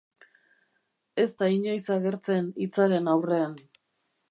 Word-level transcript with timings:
Ez 1.25 1.27
da 1.41 1.51
inoiz 1.57 1.83
agertzen 1.97 2.49
hitzaren 2.65 3.13
aurrean. 3.15 3.57